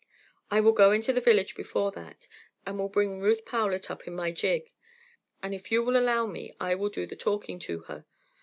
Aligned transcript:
I 0.49 0.61
will 0.61 0.71
go 0.71 0.91
into 0.91 1.13
the 1.13 1.21
village 1.21 1.53
before 1.53 1.91
that, 1.91 2.27
and 2.65 2.79
will 2.79 2.89
bring 2.89 3.19
Ruth 3.19 3.45
Powlett 3.45 3.91
up 3.91 4.07
in 4.07 4.15
my 4.15 4.31
gig, 4.31 4.71
and 5.43 5.53
if 5.53 5.71
you 5.71 5.83
will 5.83 5.95
allow 5.95 6.25
me 6.25 6.55
I 6.59 6.73
will 6.73 6.89
do 6.89 7.05
the 7.05 7.15
talking 7.15 7.59
to 7.59 7.81
her. 7.81 8.05